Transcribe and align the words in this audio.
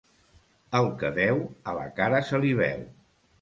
El 0.79 0.89
que 1.03 1.11
deu, 1.17 1.43
a 1.73 1.77
la 1.81 1.85
cara 2.01 2.23
se 2.31 2.41
li 2.47 2.57
veu. 2.63 2.83